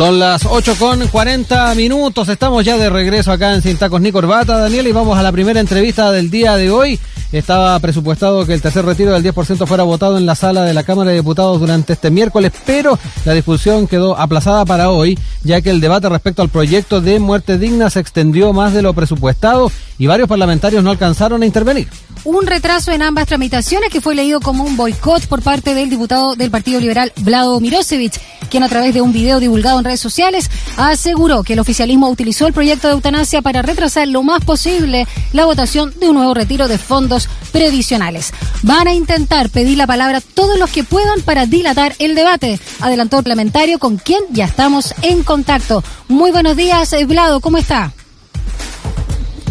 [0.00, 2.26] Son las 8 con 40 minutos.
[2.30, 5.30] Estamos ya de regreso acá en Sin Tacos ni Corbata, Daniel, y vamos a la
[5.30, 6.98] primera entrevista del día de hoy.
[7.32, 10.84] Estaba presupuestado que el tercer retiro del 10% fuera votado en la sala de la
[10.84, 15.68] Cámara de Diputados durante este miércoles, pero la discusión quedó aplazada para hoy, ya que
[15.68, 19.70] el debate respecto al proyecto de muerte digna se extendió más de lo presupuestado
[20.00, 21.86] y varios parlamentarios no alcanzaron a intervenir.
[22.24, 26.36] Un retraso en ambas tramitaciones que fue leído como un boicot por parte del diputado
[26.36, 30.50] del Partido Liberal, Vlado Mirosevic, quien a través de un video divulgado en redes sociales
[30.78, 35.44] aseguró que el oficialismo utilizó el proyecto de eutanasia para retrasar lo más posible la
[35.44, 38.32] votación de un nuevo retiro de fondos previsionales.
[38.62, 43.18] Van a intentar pedir la palabra todos los que puedan para dilatar el debate, adelantó
[43.18, 45.84] el parlamentario con quien ya estamos en contacto.
[46.08, 47.92] Muy buenos días, eh, Vlado, ¿cómo está?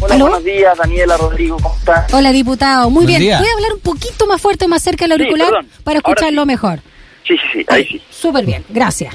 [0.02, 2.08] Hola, buenos días, Daniela, Rodrigo, ¿cómo está?
[2.14, 2.90] Hola, diputado.
[2.90, 3.22] Muy bien.
[3.22, 5.52] Voy a hablar un poquito más fuerte, más cerca del auricular
[5.84, 6.80] para escucharlo mejor.
[7.28, 8.02] Sí, sí, sí, ahí sí.
[8.10, 9.14] Súper bien, gracias.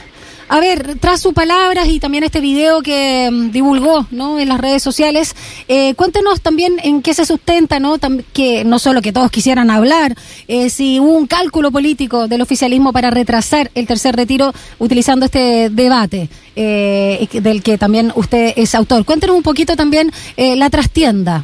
[0.55, 4.39] A ver, tras sus palabras y también este video que mm, divulgó ¿no?
[4.39, 5.35] en las redes sociales,
[5.67, 7.97] eh, cuéntenos también en qué se sustenta, ¿no?
[8.33, 10.15] que no solo que todos quisieran hablar,
[10.47, 15.71] eh, si hubo un cálculo político del oficialismo para retrasar el tercer retiro utilizando este
[15.71, 19.05] debate, eh, del que también usted es autor.
[19.05, 21.43] Cuéntenos un poquito también la trastienda.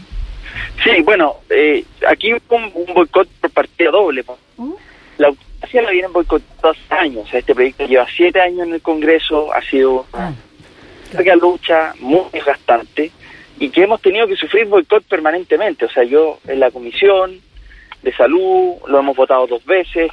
[0.85, 1.35] Sí, bueno,
[2.09, 4.25] aquí hubo un, boicot por partida doble.
[4.57, 4.71] ¿Mm?
[5.19, 5.33] La
[5.71, 7.29] Asia la vienen boicotando hace años.
[7.33, 10.35] Este proyecto lleva siete años en el Congreso, ha sido una
[11.33, 13.13] ah, lucha muy desgastante
[13.61, 15.85] y que hemos tenido que sufrir boicot permanentemente.
[15.85, 17.41] O sea, yo en la Comisión
[18.03, 20.11] de Salud lo hemos votado dos veces.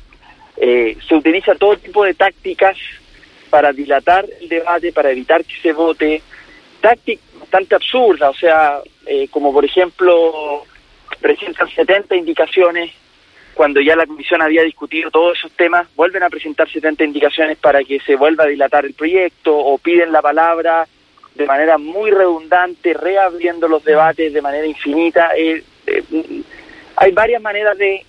[0.57, 2.77] Eh, se utiliza todo tipo de tácticas
[3.49, 6.21] para dilatar el debate, para evitar que se vote.
[6.81, 10.65] Tácticas bastante absurdas, o sea, eh, como por ejemplo
[11.19, 12.91] presentan 70 indicaciones
[13.57, 17.83] cuando ya la comisión había discutido todos esos temas, vuelven a presentar 70 indicaciones para
[17.83, 20.87] que se vuelva a dilatar el proyecto o piden la palabra
[21.33, 25.31] de manera muy redundante, reabriendo los debates de manera infinita.
[25.35, 26.03] Eh, eh,
[26.95, 28.05] hay varias maneras de,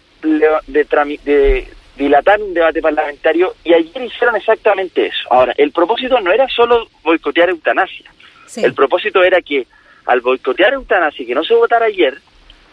[0.66, 5.28] de, dilatar un debate parlamentario y ayer hicieron exactamente eso.
[5.31, 8.10] Ahora, el propósito no era solo boicotear eutanasia.
[8.56, 9.66] El propósito era que
[10.04, 12.19] al boicotear eutanasia, que no se votara ayer,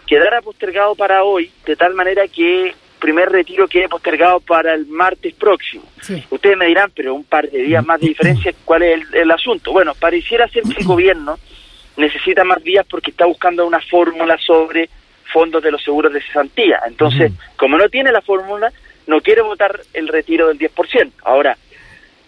[0.05, 5.33] quedara postergado para hoy, de tal manera que primer retiro quede postergado para el martes
[5.33, 5.83] próximo.
[6.29, 9.71] Ustedes me dirán, pero un par de días más de diferencia, ¿cuál es el, asunto?
[9.71, 11.37] Bueno, pareciera ser que el gobierno
[11.97, 14.89] necesita más días porque está buscando una fórmula sobre
[15.31, 16.81] fondos de los seguros de cesantía.
[16.87, 18.71] Entonces, como no tiene la fórmula,
[19.07, 21.11] no quiere votar el retiro del 10%.
[21.23, 21.57] Ahora,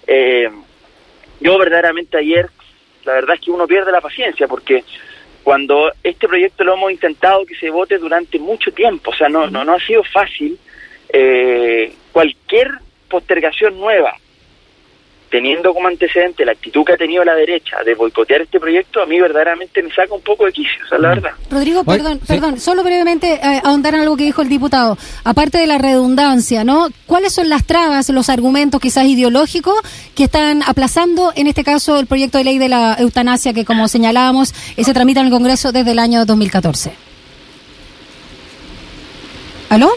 [0.06, 0.50] eh,
[1.40, 2.50] yo verdaderamente ayer,
[3.06, 4.84] la verdad es que uno pierde la paciencia porque
[5.48, 9.50] cuando este proyecto lo hemos intentado que se vote durante mucho tiempo, o sea, no,
[9.50, 10.60] no, no ha sido fácil.
[11.08, 12.70] Eh, cualquier
[13.08, 14.14] postergación nueva
[15.30, 19.06] teniendo como antecedente la actitud que ha tenido la derecha de boicotear este proyecto, a
[19.06, 21.32] mí verdaderamente me saca un poco de quicio, o sea, la verdad.
[21.50, 24.98] Rodrigo, perdón, perdón, solo brevemente eh, ahondar en algo que dijo el diputado.
[25.24, 26.88] Aparte de la redundancia, ¿no?
[27.06, 29.76] ¿Cuáles son las trabas, los argumentos quizás ideológicos
[30.16, 33.88] que están aplazando, en este caso, el proyecto de ley de la eutanasia que, como
[33.88, 36.92] señalábamos, se tramita en el Congreso desde el año 2014?
[39.70, 39.92] ¿Aló?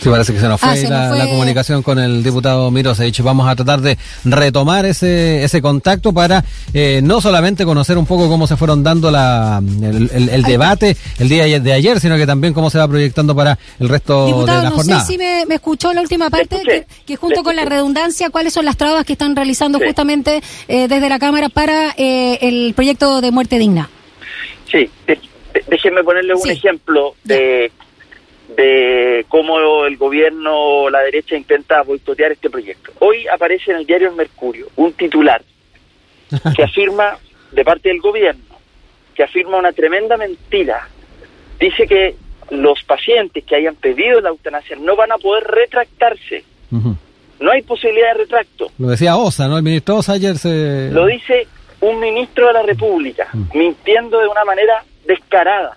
[0.00, 3.20] Sí, parece que se nos ah, fue, la, comunicación con el diputado Mirosevich.
[3.20, 8.28] Vamos a tratar de retomar ese, ese contacto para eh, no solamente conocer un poco
[8.28, 12.70] cómo se fueron dando la, el, debate el día de ayer, sino que también cómo
[12.70, 15.00] se va proyectando para el resto de la no jornada.
[15.00, 18.76] Sé si me, escuchó la última parte, que, junto con la redundancia, ¿cuáles son las
[18.76, 23.58] trabas que están realizando justamente eh, desde la Cámara para eh, el proyecto de muerte
[23.58, 23.90] digna?
[24.70, 24.88] Sí,
[25.68, 27.72] déjenme ponerle un ejemplo de
[28.58, 32.92] de cómo el gobierno la derecha intenta boicotear este proyecto.
[32.98, 35.42] Hoy aparece en el diario El Mercurio un titular
[36.56, 37.16] que afirma,
[37.52, 38.42] de parte del gobierno,
[39.14, 40.88] que afirma una tremenda mentira.
[41.60, 42.16] Dice que
[42.50, 46.44] los pacientes que hayan pedido la eutanasia no van a poder retractarse.
[46.70, 48.72] No hay posibilidad de retracto.
[48.78, 49.56] Lo decía Osa, ¿no?
[49.56, 50.90] El ministro Osa ayer se...
[50.90, 51.46] Lo dice
[51.80, 55.76] un ministro de la República, mintiendo de una manera descarada.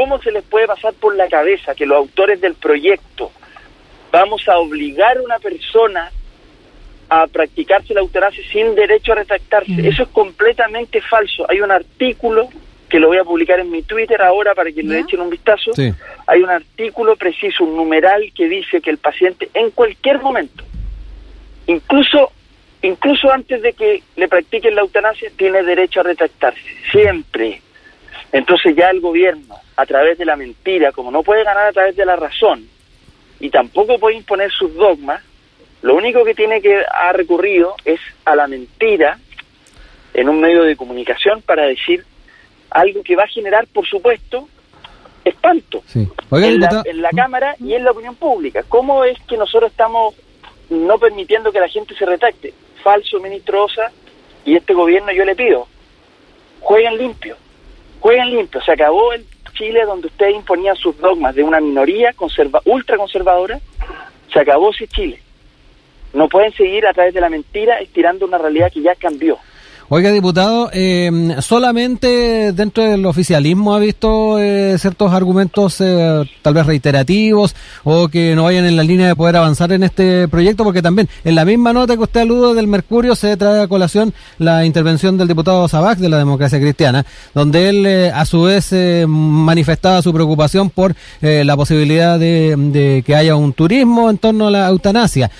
[0.00, 3.30] ¿Cómo se les puede pasar por la cabeza que los autores del proyecto
[4.10, 6.10] vamos a obligar a una persona
[7.10, 9.70] a practicarse la eutanasia sin derecho a retractarse?
[9.70, 9.84] Mm.
[9.84, 11.44] Eso es completamente falso.
[11.50, 12.48] Hay un artículo
[12.88, 15.72] que lo voy a publicar en mi Twitter ahora para que le echen un vistazo.
[16.26, 20.64] Hay un artículo preciso, un numeral que dice que el paciente en cualquier momento,
[21.66, 22.32] incluso
[22.80, 26.62] incluso antes de que le practiquen la eutanasia, tiene derecho a retractarse.
[26.90, 27.60] Siempre.
[28.32, 31.96] Entonces ya el gobierno, a través de la mentira, como no puede ganar a través
[31.96, 32.68] de la razón,
[33.40, 35.22] y tampoco puede imponer sus dogmas,
[35.82, 39.18] Lo único que tiene que ha recurrido es a la mentira
[40.12, 42.04] en un medio de comunicación para decir
[42.68, 44.46] algo que va a generar, por supuesto,
[45.24, 48.62] espanto en, la, en, la, Cámara y en la opinión pública.
[48.68, 50.14] ¿Cómo es que nosotros estamos
[50.68, 52.52] no permitiendo que la gente se retracte?
[52.82, 53.90] Falso, ministro Osa,
[54.44, 55.66] y este gobierno yo le pido,
[56.60, 57.36] jueguen limpio,
[58.00, 58.60] jueguen limpio.
[58.62, 59.24] Se acabó el
[59.54, 63.60] Chile donde ustedes imponían sus dogmas de una minoría conserva ultraconservadora,
[64.32, 65.20] se acabó ese Chile.
[66.12, 69.38] No pueden seguir a través de la mentira estirando una realidad que ya cambió.
[69.92, 76.64] Oiga, diputado, eh, solamente dentro del oficialismo ha visto eh, ciertos argumentos eh, tal vez
[76.64, 80.80] reiterativos o que no vayan en la línea de poder avanzar en este proyecto, porque
[80.80, 84.64] también en la misma nota que usted alude del Mercurio se trae a colación la
[84.64, 87.04] intervención del diputado Sabac de la democracia cristiana,
[87.34, 88.72] donde él a su vez
[89.08, 94.68] manifestaba su preocupación por la posibilidad de, que haya un turismo en torno a la
[94.68, 95.32] eutanasia.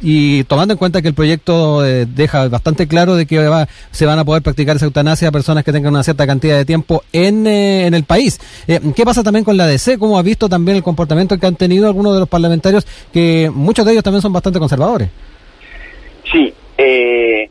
[0.00, 3.43] y tomando en cuenta que el proyecto deja bastante claro de que
[3.90, 6.64] se van a poder practicar esa eutanasia a personas que tengan una cierta cantidad de
[6.64, 8.40] tiempo en, eh, en el país.
[8.66, 9.98] Eh, ¿Qué pasa también con la DC?
[9.98, 13.84] ¿Cómo ha visto también el comportamiento que han tenido algunos de los parlamentarios, que muchos
[13.84, 15.08] de ellos también son bastante conservadores?
[16.30, 17.50] Sí, eh,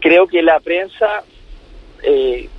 [0.00, 1.24] creo que la prensa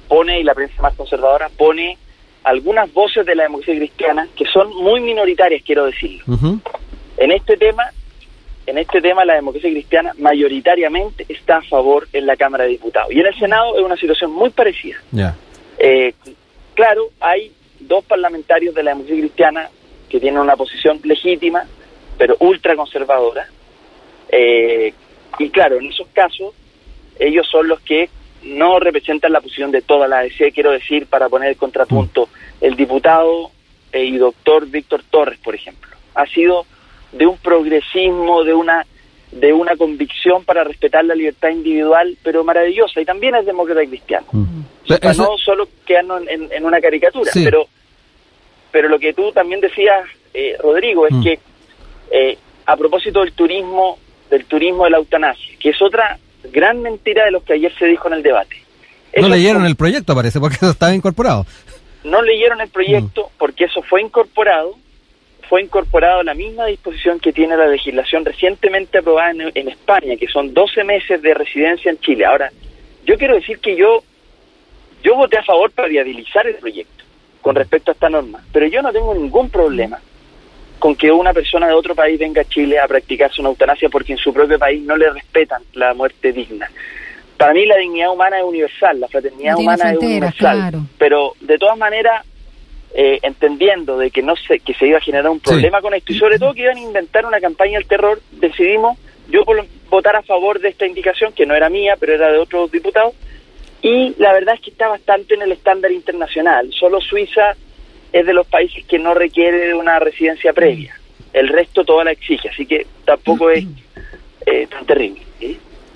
[0.08, 1.98] pone, y la prensa más conservadora, pone
[2.44, 6.24] algunas voces de la democracia cristiana que son muy minoritarias, quiero decirlo.
[7.18, 7.84] En este tema
[8.82, 13.12] este tema la democracia cristiana mayoritariamente está a favor en la Cámara de Diputados.
[13.12, 14.98] Y en el Senado es una situación muy parecida.
[15.78, 16.14] Eh,
[16.74, 19.70] claro, hay dos parlamentarios de la democracia cristiana
[20.10, 21.66] que tienen una posición legítima,
[22.18, 23.48] pero ultraconservadora.
[24.30, 24.94] Eh,
[25.40, 26.54] y claro, en esos casos,
[27.20, 28.10] ellos son los que
[28.44, 32.66] no representan la posición de toda la ADC, quiero decir, para poner el contrapunto, mm.
[32.66, 33.52] el diputado
[33.94, 36.66] y doctor Víctor Torres, por ejemplo, ha sido
[37.12, 38.86] de un progresismo, de una
[39.32, 44.28] de una convicción para respetar la libertad individual, pero maravillosa, y también es demócrata cristiano.
[44.32, 44.62] Mm.
[45.18, 47.68] no solo quedarnos en, una caricatura, pero
[48.72, 51.24] pero lo que tú también decías, eh, Rodrigo, es mm.
[51.24, 51.40] que
[52.12, 53.98] eh, a propósito del turismo,
[54.30, 56.18] del turismo de la eutanasia, que es otra
[56.52, 58.56] gran mentira de lo que ayer se dijo en el debate.
[59.18, 61.46] no leyeron el proyecto, parece, porque eso estaba incorporado.
[62.04, 63.38] No leyeron el proyecto mm.
[63.38, 64.76] porque eso fue incorporado
[65.52, 70.54] fue incorporado la misma disposición que tiene la legislación recientemente aprobada en, España, que son
[70.54, 72.24] 12 meses de residencia en Chile.
[72.24, 72.50] Ahora,
[73.06, 74.02] yo quiero decir que yo,
[75.04, 77.04] yo voté a favor para viabilizar el proyecto
[77.42, 80.00] con respecto a esta norma, pero yo no tengo ningún problema
[80.80, 84.14] con que una persona de otro país venga a Chile a practicarse una eutanasia porque
[84.14, 86.72] en su propio país no le respetan la muerte digna.
[87.36, 91.78] Para mí la dignidad humana es universal, la fraternidad humana es universal, pero de todas
[91.78, 92.26] maneras
[92.94, 96.12] eh, entendiendo de que no se, que se iba a generar un problema con esto
[96.12, 98.98] y sobre todo que iban a inventar una campaña del terror, decidimos
[99.30, 99.44] yo
[99.90, 103.14] votar a favor de esta indicación, que no era mía, pero era de otros diputados,
[103.82, 106.72] y la verdad es que está bastante en el estándar internacional.
[106.74, 107.56] Solo Suiza
[108.12, 110.96] es de los países que no requiere una residencia previa.
[111.34, 113.66] El resto toda la exige, así que tampoco es
[114.46, 115.22] eh, tan terrible.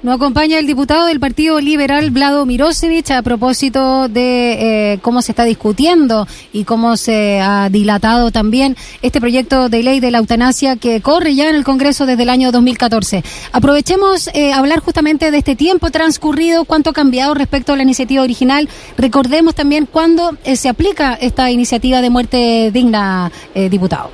[0.05, 5.31] Nos acompaña el diputado del Partido Liberal, Vlado Mirosevich, a propósito de eh, cómo se
[5.31, 10.75] está discutiendo y cómo se ha dilatado también este proyecto de ley de la eutanasia
[10.75, 13.23] que corre ya en el Congreso desde el año 2014.
[13.51, 18.21] Aprovechemos eh, hablar justamente de este tiempo transcurrido, cuánto ha cambiado respecto a la iniciativa
[18.21, 18.69] original.
[19.00, 24.12] Recordemos también cuándo eh, se aplica esta iniciativa de muerte digna, eh, diputado.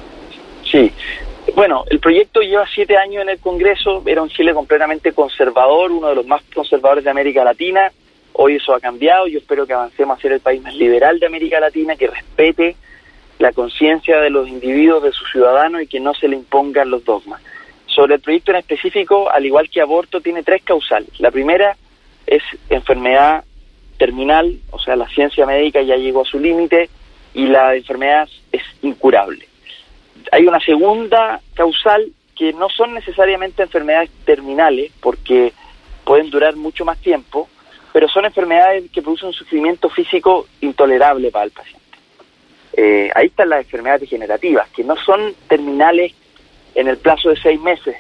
[0.72, 0.90] Sí,
[1.56, 6.10] bueno, el proyecto lleva siete años en el Congreso, era un Chile completamente conservador, uno
[6.10, 7.92] de los más conservadores de América Latina.
[8.34, 11.26] Hoy eso ha cambiado, yo espero que avancemos a ser el país más liberal de
[11.26, 12.76] América Latina, que respete
[13.40, 17.04] la conciencia de los individuos, de sus ciudadanos y que no se le impongan los
[17.04, 17.42] dogmas.
[17.88, 21.20] Sobre el proyecto en específico, al igual que aborto, tiene tres causales.
[21.20, 21.76] La primera
[22.26, 23.44] es enfermedad
[23.98, 26.90] terminal, o sea, la ciencia médica ya llegó a su límite
[27.34, 29.51] y la enfermedad es incurable
[30.32, 35.54] hay una segunda causal que no son necesariamente enfermedades terminales, porque
[36.06, 37.50] pueden durar mucho más tiempo,
[37.94, 41.82] pero son enfermedades que producen un sufrimiento físico intolerable para el paciente.
[42.74, 46.14] Eh, ahí están las enfermedades degenerativas, que no son terminales
[46.74, 47.98] en el plazo de seis meses,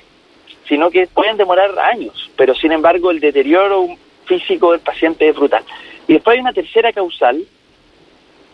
[0.68, 3.86] sino que pueden demorar años, pero sin embargo el deterioro
[4.26, 5.66] físico del paciente es brutal.
[6.08, 7.44] Y después hay una tercera causal,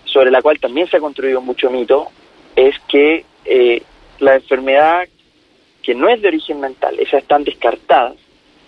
[0.05, 2.07] sobre la cual también se ha construido mucho mito,
[2.55, 3.82] es que eh,
[4.20, 5.08] la enfermedad
[5.82, 8.16] que no es de origen mental, esas están descartadas,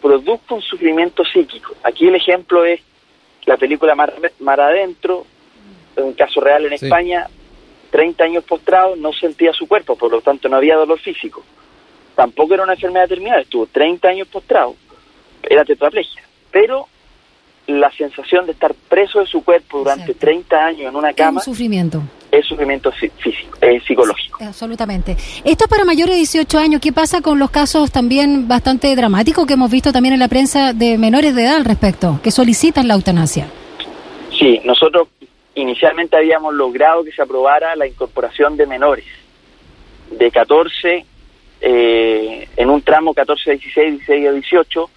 [0.02, 1.76] produce un sufrimiento psíquico.
[1.84, 2.80] Aquí el ejemplo es
[3.46, 5.26] la película Mar, Adentro,
[5.98, 7.28] un caso real en España,
[7.92, 11.44] 30 años postrado, no sentía su cuerpo, por lo tanto no había dolor físico.
[12.16, 14.76] tampoco era una enfermedad terminal, estuvo 30 años postrado,
[15.44, 16.88] era tetraplegia, pero
[17.68, 21.42] la sensación de estar preso de su cuerpo durante 30 años en una cama...
[21.42, 22.02] Es un sufrimiento.
[22.32, 24.44] Es sufrimiento físico, es psicológico.
[24.44, 25.18] Absolutamente.
[25.44, 26.82] Esto para mayores de 18 años.
[26.82, 30.74] ¿Qué pasa con los casos también bastante dramáticos que hemos visto también en la prensa
[30.74, 33.48] de menores de edad al respecto, que solicitan la eutanasia?
[34.38, 35.08] Sí, nosotros
[35.56, 39.06] inicialmente habíamos logrado que se aprobara la incorporación de menores
[40.12, 41.06] de 14,
[41.62, 44.90] eh, en un tramo 14 a 16, 16 a 18,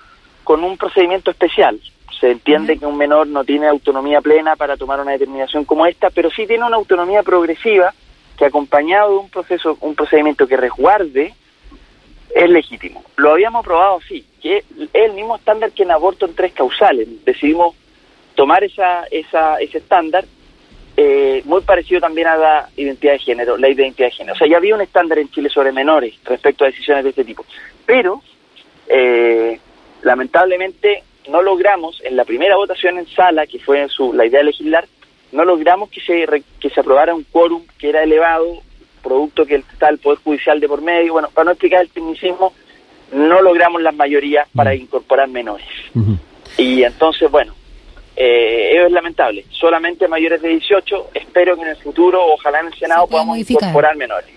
[0.44, 1.80] con un procedimiento especial.
[2.22, 6.08] Se entiende que un menor no tiene autonomía plena para tomar una determinación como esta,
[6.08, 7.92] pero sí tiene una autonomía progresiva
[8.38, 11.34] que acompañado de un proceso, un procedimiento que resguarde,
[12.32, 13.02] es legítimo.
[13.16, 17.08] Lo habíamos probado así, que es el mismo estándar que en aborto en tres causales.
[17.24, 17.74] Decidimos
[18.36, 20.24] tomar esa, esa, ese estándar
[20.96, 24.34] eh, muy parecido también a la identidad de género, ley de identidad de género.
[24.34, 27.24] O sea, ya había un estándar en Chile sobre menores respecto a decisiones de este
[27.24, 27.44] tipo.
[27.84, 28.22] Pero,
[28.86, 29.58] eh,
[30.02, 34.46] lamentablemente, no logramos, en la primera votación en sala, que fue su, la idea de
[34.46, 34.86] legislar,
[35.32, 36.26] no logramos que se,
[36.60, 38.60] que se aprobara un quórum que era elevado,
[39.02, 41.14] producto que está el Poder Judicial de por medio.
[41.14, 42.52] Bueno, para no explicar el tecnicismo,
[43.12, 45.66] no logramos las mayorías para incorporar menores.
[46.56, 47.54] Y entonces, bueno,
[48.16, 49.44] eh, es lamentable.
[49.50, 53.96] Solamente mayores de 18, espero que en el futuro, ojalá en el Senado, podamos incorporar
[53.96, 54.30] menores.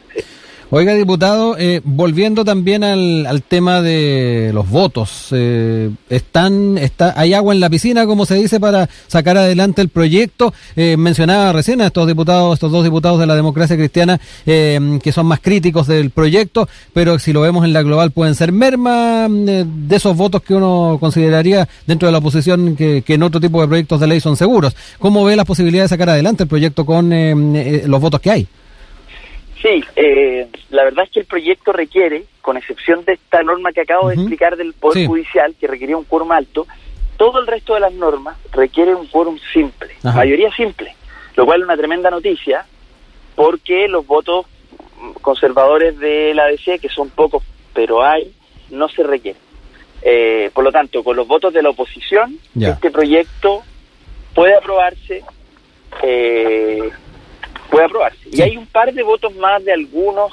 [0.72, 7.36] Oiga, diputado, eh, volviendo también al, al, tema de los votos, eh, están, está, hay
[7.36, 10.56] agua en la piscina, como se dice, para sacar adelante el proyecto.
[10.76, 15.12] Eh, mencionaba recién a estos diputados, estos dos diputados de la democracia cristiana, eh, que
[15.12, 19.28] son más críticos del proyecto, pero si lo vemos en la global pueden ser merma
[19.30, 23.40] eh, de esos votos que uno consideraría dentro de la oposición que, que, en otro
[23.40, 24.76] tipo de proyectos de ley son seguros.
[24.98, 28.48] ¿Cómo ve las posibilidades de sacar adelante el proyecto con los votos que hay?
[29.66, 33.82] Sí, eh, la verdad es que el proyecto requiere, con excepción de esta norma que
[33.82, 35.08] acabo de explicar del Poder sí.
[35.08, 36.68] Judicial, que requería un quórum alto,
[37.18, 40.18] todo el resto de las normas requiere un quórum simple, Ajá.
[40.18, 40.96] mayoría simple,
[41.36, 42.64] lo cual es una tremenda noticia,
[43.34, 44.46] porque los votos
[45.24, 47.42] conservadores de la ADC, que son pocos,
[47.74, 48.32] pero hay,
[48.70, 49.42] no se requieren.
[50.04, 52.70] Eh, por lo tanto, con los votos de la oposición, ya.
[52.70, 53.64] este proyecto
[54.36, 55.24] puede aprobarse
[56.04, 56.92] eh,
[57.70, 58.20] puede aprobarse.
[58.24, 58.30] Sí.
[58.34, 60.32] Y hay un par de votos más de algunos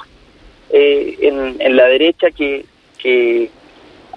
[0.69, 2.65] eh, en, en, la derecha que,
[2.97, 3.49] que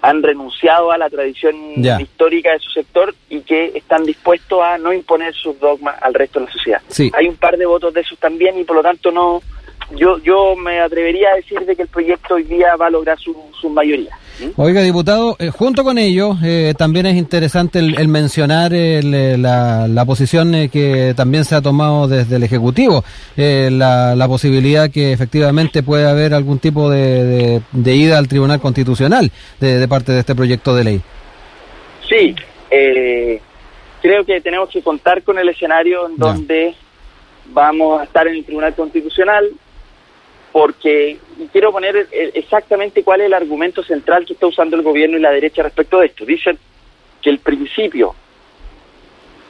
[0.02, 1.54] han renunciado a la tradición
[2.00, 6.40] histórica de su sector y que están dispuestos a no imponer sus dogmas al resto
[6.40, 6.82] de la sociedad.
[6.88, 7.10] Sí.
[7.14, 9.42] Hay un par de votos de esos también y por lo tanto no
[9.94, 13.18] yo yo me atrevería a decir de que el proyecto hoy día va a lograr
[13.18, 14.16] su, su mayoría.
[14.56, 19.38] Oiga, diputado, eh, junto con ello, eh, también es interesante el, el mencionar el, eh,
[19.38, 23.02] la, la, posición eh, que también se ha tomado desde el Ejecutivo,
[23.36, 28.60] la, la, posibilidad que efectivamente puede haber algún tipo de, de, de ida al Tribunal
[28.60, 31.00] Constitucional de, de, parte de este proyecto de ley.
[32.08, 32.34] Sí,
[34.02, 36.78] creo que tenemos que contar con el escenario en donde ya.
[37.52, 39.50] vamos a estar en el Tribunal Constitucional,
[40.56, 41.18] porque
[41.52, 45.30] quiero poner exactamente cuál es el argumento central que está usando el gobierno y la
[45.30, 46.24] derecha respecto de esto.
[46.24, 46.58] Dicen
[47.20, 48.14] que el principio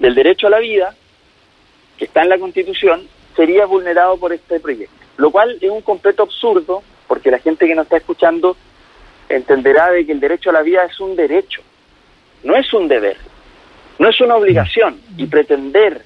[0.01, 0.97] del derecho a la vida,
[1.97, 4.97] que está en la Constitución, sería vulnerado por este proyecto.
[5.19, 8.57] Lo cual es un completo absurdo, porque la gente que nos está escuchando
[9.29, 11.63] entenderá de que el derecho a la vida es un derecho,
[12.43, 13.17] no es un deber,
[14.01, 16.03] no es una obligación, y pretender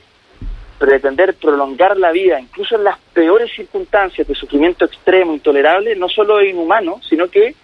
[0.81, 6.41] pretender prolongar la vida, incluso en las peores circunstancias de sufrimiento extremo, intolerable, no solo
[6.41, 7.55] es inhumano, sino que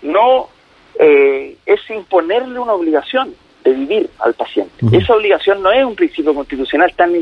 [0.00, 0.48] no
[0.98, 4.72] eh, es imponerle una obligación de vivir al paciente.
[4.80, 5.02] Uh -huh.
[5.02, 7.12] Esa obligación no es un principio constitucional, están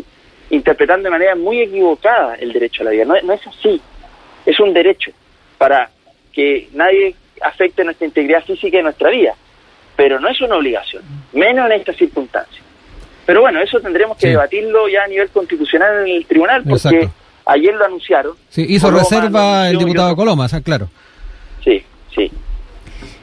[0.50, 3.04] interpretando de manera muy equivocada el derecho a la vida.
[3.04, 3.82] No, no es así,
[4.46, 5.10] es un derecho
[5.58, 5.90] para
[6.32, 9.34] que nadie afecte nuestra integridad física y nuestra vida,
[9.96, 12.43] pero no es una obligación, menos en estas circunstancias.
[13.26, 14.28] Pero bueno, eso tendremos que sí.
[14.28, 17.10] debatirlo ya a nivel constitucional en el tribunal, porque Exacto.
[17.46, 18.34] ayer lo anunciaron.
[18.48, 20.16] Sí, hizo Coloma, reserva el diputado yo...
[20.16, 20.88] Coloma, claro.
[21.62, 21.82] Sí,
[22.14, 22.30] sí.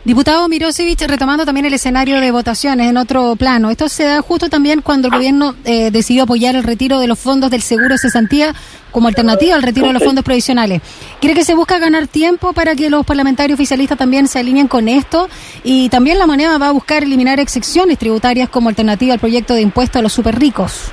[0.03, 4.49] Diputado Mirosevich, retomando también el escenario de votaciones en otro plano, esto se da justo
[4.49, 7.99] también cuando el gobierno eh, decidió apoyar el retiro de los fondos del seguro de
[7.99, 8.55] cesantía
[8.89, 10.81] como alternativa al retiro de los fondos provisionales.
[11.21, 14.89] ¿Cree que se busca ganar tiempo para que los parlamentarios oficialistas también se alineen con
[14.89, 15.29] esto?
[15.63, 19.61] Y también la moneda va a buscar eliminar excepciones tributarias como alternativa al proyecto de
[19.61, 20.85] impuesto a los super ricos.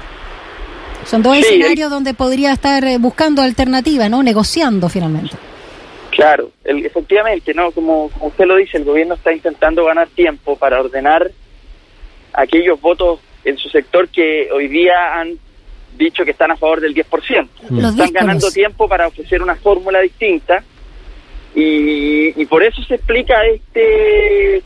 [1.06, 4.22] Son dos sí, escenarios donde podría estar eh, buscando alternativa, ¿no?
[4.22, 5.47] Negociando finalmente.
[6.18, 10.56] Claro, el, efectivamente, no, como, como, usted lo dice, el gobierno está intentando ganar tiempo
[10.58, 11.30] para ordenar
[12.32, 15.38] aquellos votos en su sector que hoy día han
[15.96, 17.48] dicho que están a favor del 10%.
[17.70, 20.64] Los están ganando tiempo para ofrecer una fórmula distinta
[21.54, 24.60] Y, y por eso se explica este...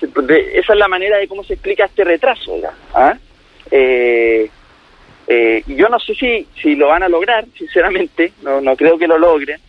[0.00, 2.58] de- esa es la manera de cómo se explica este retraso.
[2.60, 2.72] ¿ya?
[2.94, 3.16] ¿Ah?
[3.70, 4.50] Eh,
[5.28, 9.06] eh, yo no sé si, si lo van a lograr, sinceramente, no, no creo que
[9.06, 9.60] lo logren.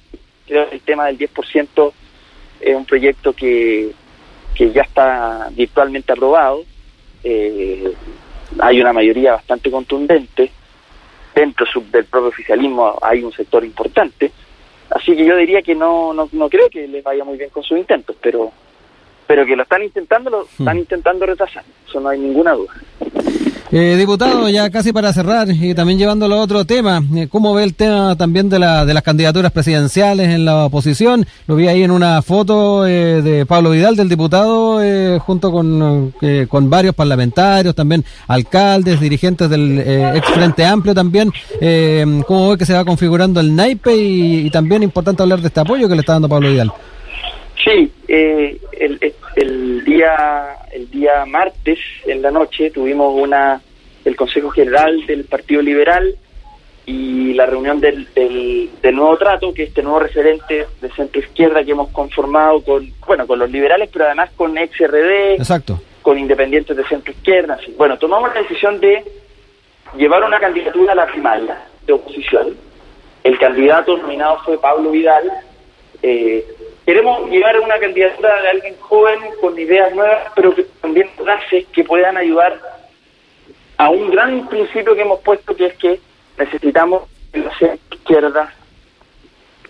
[0.45, 1.93] Creo que el tema del 10%
[2.59, 3.91] es un proyecto que,
[4.53, 6.63] que ya está virtualmente aprobado.
[7.23, 7.93] Eh,
[8.59, 10.51] hay una mayoría bastante contundente.
[11.33, 14.31] Dentro del propio oficialismo hay un sector importante.
[14.89, 17.63] Así que yo diría que no, no, no creo que les vaya muy bien con
[17.63, 18.51] sus intentos, pero
[19.25, 21.63] pero que lo están intentando, lo están intentando retrasar.
[21.87, 22.73] Eso no hay ninguna duda.
[23.71, 27.63] Eh, diputado, ya casi para cerrar y también llevándolo a otro tema, eh, ¿cómo ve
[27.63, 31.25] el tema también de, la, de las candidaturas presidenciales en la oposición?
[31.47, 36.13] Lo vi ahí en una foto eh, de Pablo Vidal, del diputado, eh, junto con,
[36.21, 41.31] eh, con varios parlamentarios, también alcaldes, dirigentes del eh, ex Frente Amplio también.
[42.27, 43.95] ¿Cómo ve que se va configurando el naipe?
[43.95, 46.71] Y, también importante hablar de este apoyo que le está dando Pablo Vidal.
[47.63, 48.59] Sí, el-
[49.35, 53.61] el día el día martes en la noche tuvimos una
[54.05, 56.15] el Consejo General del Partido Liberal
[56.85, 61.21] y la reunión del, del, del nuevo trato, que es este nuevo referente de centro
[61.21, 65.81] izquierda que hemos conformado con bueno con los liberales, pero además con XRD, Exacto.
[66.01, 67.57] con independientes de centro izquierda.
[67.57, 67.75] fin.
[67.77, 69.03] Bueno, tomamos la decisión de
[69.95, 72.55] llevar una candidatura a la primaria de oposición.
[73.23, 75.31] El candidato nominado fue Pablo Vidal.
[76.01, 76.45] Eh,
[76.85, 81.83] queremos llevar una candidatura de alguien joven con ideas nuevas, pero que también frases que
[81.83, 82.59] puedan ayudar
[83.77, 85.99] a un gran principio que hemos puesto, que es que
[86.37, 88.53] necesitamos que la izquierda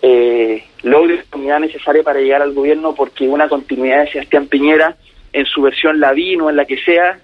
[0.02, 4.96] eh, logre la unidad necesaria para llegar al gobierno, porque una continuidad de Sebastián Piñera
[5.32, 7.18] en su versión ladino, en la que sea,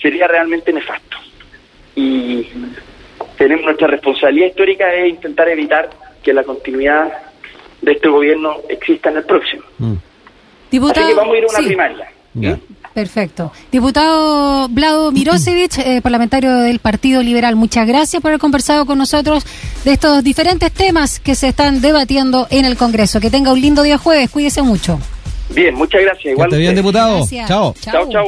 [0.00, 1.16] sería realmente nefasto.
[1.94, 2.48] Y
[3.36, 5.90] tenemos nuestra responsabilidad histórica es intentar evitar
[6.22, 7.12] que la continuidad
[7.82, 9.62] de este gobierno exista en el próximo.
[9.78, 9.94] Mm.
[10.70, 12.08] Diputado, Así que vamos a ir a una sí, primaria.
[12.34, 12.58] Ya.
[12.92, 13.52] Perfecto.
[13.70, 19.44] Diputado Vlado Mirosevich, eh, parlamentario del Partido Liberal, muchas gracias por haber conversado con nosotros
[19.84, 23.20] de estos diferentes temas que se están debatiendo en el Congreso.
[23.20, 24.98] Que tenga un lindo día jueves, cuídese mucho.
[25.50, 26.32] Bien, muchas gracias.
[26.32, 27.18] Igual bien, diputado.
[27.18, 27.48] Gracias.
[27.48, 27.74] Chao.
[27.80, 28.24] Chao, chao.